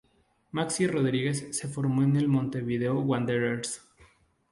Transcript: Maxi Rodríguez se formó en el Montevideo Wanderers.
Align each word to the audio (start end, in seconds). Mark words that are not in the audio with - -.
Maxi 0.51 0.87
Rodríguez 0.87 1.55
se 1.55 1.67
formó 1.67 2.01
en 2.01 2.15
el 2.15 2.27
Montevideo 2.27 3.01
Wanderers. 3.01 3.87